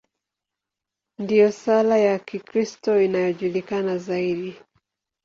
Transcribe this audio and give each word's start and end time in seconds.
Ndiyo 1.21 1.51
sala 1.51 1.97
ya 1.97 2.15
Kikristo 2.19 2.91
inayojulikana 3.05 3.97
zaidi. 3.97 4.53